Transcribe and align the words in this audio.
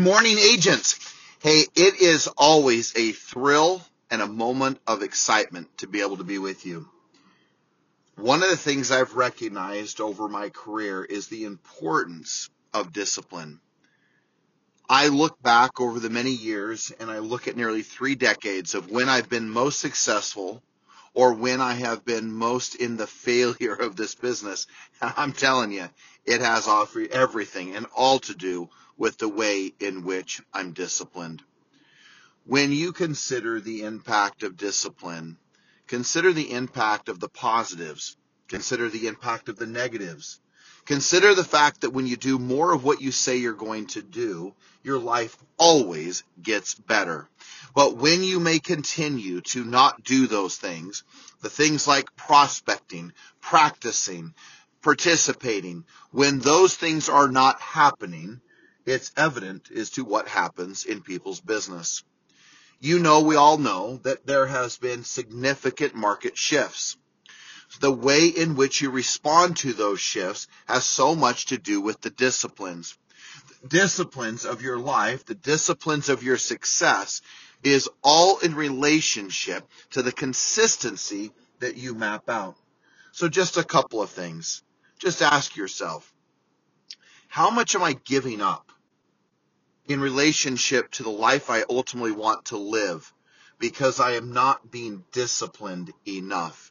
Morning, 0.00 0.38
agents. 0.38 0.98
Hey, 1.42 1.66
it 1.76 2.00
is 2.00 2.26
always 2.38 2.96
a 2.96 3.12
thrill 3.12 3.82
and 4.10 4.22
a 4.22 4.26
moment 4.26 4.78
of 4.86 5.02
excitement 5.02 5.76
to 5.76 5.86
be 5.86 6.00
able 6.00 6.16
to 6.16 6.24
be 6.24 6.38
with 6.38 6.64
you. 6.64 6.88
One 8.16 8.42
of 8.42 8.48
the 8.48 8.56
things 8.56 8.90
I've 8.90 9.12
recognized 9.12 10.00
over 10.00 10.26
my 10.26 10.48
career 10.48 11.04
is 11.04 11.28
the 11.28 11.44
importance 11.44 12.48
of 12.72 12.94
discipline. 12.94 13.60
I 14.88 15.08
look 15.08 15.40
back 15.42 15.78
over 15.82 16.00
the 16.00 16.08
many 16.08 16.32
years 16.32 16.90
and 16.98 17.10
I 17.10 17.18
look 17.18 17.46
at 17.46 17.58
nearly 17.58 17.82
three 17.82 18.14
decades 18.14 18.74
of 18.74 18.90
when 18.90 19.10
I've 19.10 19.28
been 19.28 19.50
most 19.50 19.80
successful 19.80 20.62
or 21.12 21.34
when 21.34 21.60
I 21.60 21.74
have 21.74 22.06
been 22.06 22.32
most 22.32 22.74
in 22.74 22.96
the 22.96 23.06
failure 23.26 23.74
of 23.74 23.96
this 23.96 24.14
business. 24.14 24.66
I'm 25.02 25.32
telling 25.32 25.72
you, 25.72 25.90
it 26.24 26.40
has 26.40 26.66
offered 26.66 27.10
everything 27.10 27.74
and 27.74 27.86
all 27.96 28.18
to 28.20 28.34
do 28.34 28.68
with 28.96 29.18
the 29.18 29.28
way 29.28 29.72
in 29.80 30.04
which 30.04 30.42
I'm 30.52 30.72
disciplined. 30.72 31.42
When 32.44 32.72
you 32.72 32.92
consider 32.92 33.60
the 33.60 33.82
impact 33.82 34.42
of 34.42 34.56
discipline, 34.56 35.38
consider 35.86 36.32
the 36.32 36.52
impact 36.52 37.08
of 37.08 37.20
the 37.20 37.28
positives, 37.28 38.16
consider 38.48 38.88
the 38.88 39.06
impact 39.06 39.48
of 39.48 39.56
the 39.56 39.66
negatives. 39.66 40.40
Consider 40.86 41.34
the 41.34 41.44
fact 41.44 41.82
that 41.82 41.90
when 41.90 42.06
you 42.06 42.16
do 42.16 42.38
more 42.38 42.72
of 42.72 42.82
what 42.82 43.00
you 43.00 43.12
say 43.12 43.36
you're 43.36 43.52
going 43.52 43.86
to 43.88 44.02
do, 44.02 44.54
your 44.82 44.98
life 44.98 45.36
always 45.58 46.24
gets 46.42 46.74
better. 46.74 47.28
But 47.74 47.96
when 47.96 48.24
you 48.24 48.40
may 48.40 48.58
continue 48.58 49.40
to 49.42 49.62
not 49.64 50.02
do 50.02 50.26
those 50.26 50.56
things, 50.56 51.04
the 51.42 51.50
things 51.50 51.86
like 51.86 52.16
prospecting, 52.16 53.12
practicing, 53.40 54.34
participating, 54.82 55.84
when 56.10 56.38
those 56.38 56.74
things 56.74 57.08
are 57.08 57.28
not 57.28 57.60
happening, 57.60 58.40
it's 58.86 59.12
evident 59.16 59.70
as 59.70 59.90
to 59.90 60.04
what 60.04 60.28
happens 60.28 60.84
in 60.84 61.02
people's 61.02 61.40
business. 61.40 62.02
You 62.80 62.98
know, 62.98 63.20
we 63.20 63.36
all 63.36 63.58
know 63.58 63.98
that 64.04 64.26
there 64.26 64.46
has 64.46 64.78
been 64.78 65.04
significant 65.04 65.94
market 65.94 66.36
shifts. 66.38 66.96
The 67.80 67.92
way 67.92 68.28
in 68.28 68.56
which 68.56 68.80
you 68.80 68.90
respond 68.90 69.58
to 69.58 69.72
those 69.72 70.00
shifts 70.00 70.48
has 70.66 70.84
so 70.84 71.14
much 71.14 71.46
to 71.46 71.58
do 71.58 71.80
with 71.80 72.00
the 72.00 72.10
disciplines. 72.10 72.96
Disciplines 73.66 74.44
of 74.44 74.62
your 74.62 74.78
life, 74.78 75.26
the 75.26 75.34
disciplines 75.34 76.08
of 76.08 76.22
your 76.22 76.38
success 76.38 77.20
is 77.62 77.88
all 78.02 78.38
in 78.38 78.54
relationship 78.54 79.68
to 79.90 80.02
the 80.02 80.12
consistency 80.12 81.30
that 81.58 81.76
you 81.76 81.94
map 81.94 82.28
out. 82.28 82.56
So 83.12 83.28
just 83.28 83.56
a 83.58 83.64
couple 83.64 84.00
of 84.00 84.10
things. 84.10 84.62
Just 85.00 85.22
ask 85.22 85.56
yourself, 85.56 86.12
how 87.26 87.48
much 87.48 87.74
am 87.74 87.82
I 87.82 87.94
giving 87.94 88.42
up 88.42 88.70
in 89.86 89.98
relationship 89.98 90.90
to 90.92 91.02
the 91.02 91.10
life 91.10 91.48
I 91.48 91.64
ultimately 91.70 92.12
want 92.12 92.44
to 92.46 92.58
live 92.58 93.10
because 93.58 93.98
I 93.98 94.12
am 94.12 94.34
not 94.34 94.70
being 94.70 95.02
disciplined 95.10 95.90
enough? 96.06 96.70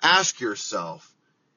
Ask 0.00 0.40
yourself, 0.40 1.12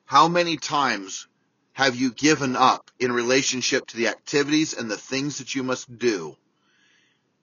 how 0.05 0.27
many 0.27 0.57
times 0.57 1.27
have 1.73 1.95
you 1.95 2.11
given 2.11 2.55
up 2.55 2.89
in 2.97 3.11
relationship 3.11 3.85
to 3.88 3.97
the 3.97 4.07
activities 4.07 4.73
and 4.73 4.89
the 4.89 4.97
things 4.97 5.38
that 5.38 5.53
you 5.53 5.61
must 5.61 5.95
do 5.99 6.35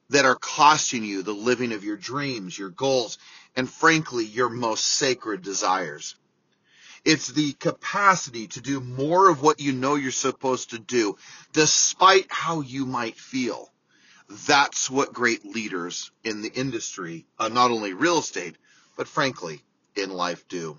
that 0.09 0.25
are 0.25 0.35
costing 0.35 1.05
you 1.05 1.23
the 1.23 1.33
living 1.33 1.73
of 1.73 1.85
your 1.85 1.97
dreams, 1.97 2.59
your 2.59 2.71
goals, 2.71 3.19
and 3.55 3.71
frankly, 3.71 4.25
your 4.25 4.49
most 4.49 4.85
sacred 4.85 5.43
desires? 5.43 6.17
It's 7.07 7.29
the 7.29 7.53
capacity 7.53 8.49
to 8.49 8.61
do 8.61 8.81
more 8.81 9.31
of 9.31 9.41
what 9.41 9.61
you 9.61 9.73
know 9.73 9.95
you're 9.95 10.11
supposed 10.11 10.71
to 10.71 10.81
do, 10.81 11.17
despite 11.53 12.27
how 12.31 12.63
you 12.63 12.85
might 12.85 13.17
feel. 13.17 13.71
That's 14.49 14.91
what 14.91 15.13
great 15.13 15.45
leaders 15.45 16.11
in 16.25 16.43
the 16.43 16.53
industry, 16.53 17.25
uh, 17.39 17.47
not 17.47 17.71
only 17.71 17.93
real 17.93 18.19
estate, 18.19 18.57
but 18.97 19.07
frankly, 19.07 19.63
in 19.95 20.11
life 20.11 20.49
do. 20.49 20.79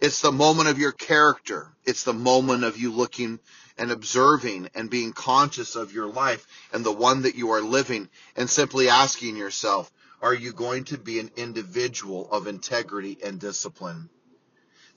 It's 0.00 0.22
the 0.22 0.32
moment 0.32 0.70
of 0.70 0.78
your 0.78 0.92
character. 0.92 1.76
It's 1.84 2.04
the 2.04 2.14
moment 2.14 2.64
of 2.64 2.78
you 2.78 2.90
looking 2.90 3.38
and 3.76 3.90
observing 3.90 4.70
and 4.74 4.88
being 4.88 5.12
conscious 5.12 5.76
of 5.76 5.92
your 5.92 6.06
life 6.06 6.46
and 6.72 6.86
the 6.86 6.90
one 6.90 7.20
that 7.22 7.34
you 7.34 7.50
are 7.50 7.60
living 7.60 8.08
and 8.34 8.48
simply 8.48 8.88
asking 8.88 9.36
yourself, 9.36 9.92
are 10.22 10.32
you 10.32 10.54
going 10.54 10.84
to 10.84 10.96
be 10.96 11.20
an 11.20 11.30
individual 11.36 12.30
of 12.32 12.46
integrity 12.46 13.18
and 13.22 13.38
discipline? 13.38 14.08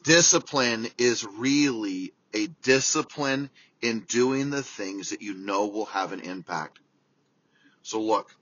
Discipline 0.07 0.87
is 0.97 1.25
really 1.25 2.13
a 2.33 2.47
discipline 2.63 3.49
in 3.81 4.05
doing 4.07 4.51
the 4.51 4.63
things 4.63 5.09
that 5.09 5.21
you 5.21 5.33
know 5.33 5.67
will 5.67 5.87
have 5.87 6.13
an 6.13 6.21
impact. 6.21 6.79
So 7.81 7.99
look, 7.99 8.33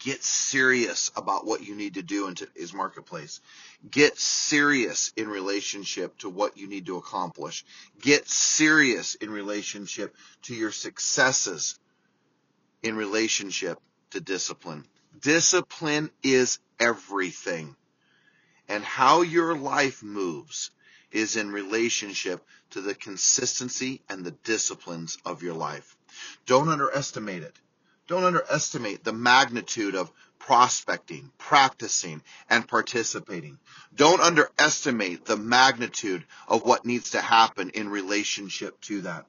get 0.00 0.24
serious 0.24 1.12
about 1.14 1.46
what 1.46 1.64
you 1.64 1.76
need 1.76 1.94
to 1.94 2.02
do 2.02 2.26
in 2.26 2.34
today's 2.34 2.74
marketplace. 2.74 3.40
Get 3.88 4.18
serious 4.18 5.12
in 5.16 5.28
relationship 5.28 6.18
to 6.18 6.28
what 6.28 6.58
you 6.58 6.66
need 6.66 6.86
to 6.86 6.96
accomplish. 6.96 7.64
Get 8.00 8.28
serious 8.28 9.14
in 9.14 9.30
relationship 9.30 10.16
to 10.42 10.56
your 10.56 10.72
successes 10.72 11.78
in 12.82 12.96
relationship 12.96 13.78
to 14.10 14.20
discipline. 14.20 14.86
Discipline 15.20 16.10
is 16.24 16.58
everything 16.80 17.76
and 18.84 18.90
how 18.90 19.22
your 19.22 19.56
life 19.56 20.02
moves 20.02 20.70
is 21.10 21.36
in 21.36 21.50
relationship 21.50 22.46
to 22.68 22.82
the 22.82 22.94
consistency 22.94 24.02
and 24.10 24.22
the 24.22 24.36
disciplines 24.44 25.16
of 25.24 25.42
your 25.42 25.54
life. 25.54 25.96
Don't 26.44 26.68
underestimate 26.68 27.42
it. 27.42 27.56
Don't 28.08 28.24
underestimate 28.24 29.02
the 29.02 29.14
magnitude 29.14 29.94
of 29.94 30.12
prospecting, 30.38 31.32
practicing, 31.38 32.20
and 32.50 32.68
participating. 32.68 33.58
Don't 33.94 34.20
underestimate 34.20 35.24
the 35.24 35.38
magnitude 35.38 36.22
of 36.46 36.62
what 36.62 36.84
needs 36.84 37.12
to 37.12 37.22
happen 37.22 37.70
in 37.70 37.88
relationship 37.88 38.78
to 38.82 39.00
that 39.00 39.24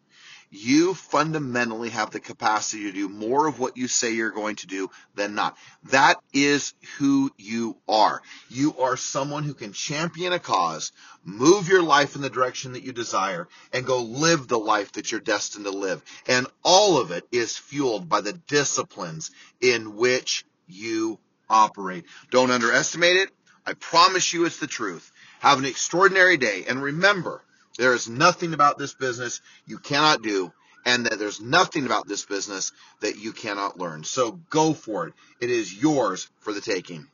you 0.50 0.94
fundamentally 0.94 1.90
have 1.90 2.12
the 2.12 2.20
capacity 2.20 2.84
to 2.84 2.92
do 2.92 3.10
more 3.10 3.48
of 3.48 3.60
what 3.60 3.78
you 3.78 3.88
say 3.88 4.14
you're 4.14 4.32
going 4.32 4.56
to 4.58 4.68
do 4.68 4.90
than 5.16 5.36
not. 5.36 5.58
That 5.92 6.18
is 6.34 6.74
who 6.98 7.32
you 7.38 7.78
are. 7.88 8.22
You 8.50 8.78
are 8.80 8.98
someone 8.98 9.44
who 9.44 9.54
can 9.54 9.74
champion 9.74 10.34
a 10.34 10.40
cause, 10.40 10.92
move 11.24 11.68
your 11.68 11.84
life 11.84 12.16
in 12.16 12.22
the 12.22 12.30
direction 12.30 12.74
that 12.74 12.84
you 12.84 12.94
desire, 12.94 13.48
and 13.74 13.86
go 13.86 14.02
live 14.02 14.48
the 14.48 14.60
life 14.60 14.94
that 14.94 15.12
you're 15.12 15.22
destined 15.22 15.66
to 15.66 15.72
live. 15.72 16.04
And 16.28 16.48
all 16.64 16.98
of 16.98 17.12
it 17.12 17.26
is 17.32 17.58
fueled 17.58 18.10
by 18.10 18.22
the 18.22 18.34
disciplines 18.34 19.32
in 19.62 19.96
which 19.96 20.46
you 20.68 21.20
operate. 21.50 22.06
Don't 22.32 22.52
underestimate 22.52 23.18
it. 23.18 23.30
I 23.66 23.74
promise 23.74 24.34
you 24.34 24.46
it's 24.46 24.60
the 24.60 24.68
truth. 24.68 25.12
Have 25.40 25.60
an 25.60 25.66
extraordinary 25.66 26.38
day. 26.38 26.66
And 26.68 26.82
remember, 26.82 27.44
there 27.78 27.94
is 27.94 28.08
nothing 28.08 28.53
about 28.53 28.78
this 28.78 28.94
business 28.94 29.41
you 29.66 29.78
cannot 29.78 30.22
do, 30.22 30.52
and 30.86 31.06
that 31.06 31.19
there's 31.19 31.41
nothing 31.41 31.86
about 31.86 32.08
this 32.08 32.25
business 32.25 32.72
that 33.02 33.18
you 33.18 33.31
cannot 33.31 33.80
learn. 33.80 34.03
So 34.03 34.40
go 34.50 34.74
for 34.74 35.08
it. 35.08 35.13
It 35.41 35.50
is 35.50 35.74
yours 35.74 36.30
for 36.40 36.53
the 36.53 36.62
taking. 36.62 37.08